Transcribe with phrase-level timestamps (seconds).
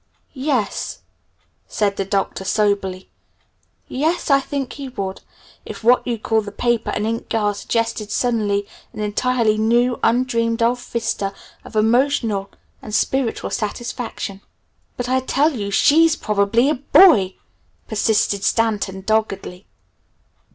[0.35, 1.01] "Y e s,"
[1.67, 3.11] said the Doctor soberly.
[3.87, 5.21] "Y e s, I think he would,
[5.63, 10.63] if what you call the 'paper and ink girl' suggested suddenly an entirely new, undreamed
[10.63, 12.49] of vista of emotional
[12.81, 14.41] and spiritual satisfaction."
[14.97, 17.35] "But I tell you 'she's' probably a BOY!"
[17.87, 19.67] persisted Stanton doggedly.